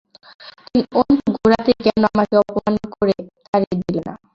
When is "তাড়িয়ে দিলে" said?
3.45-4.01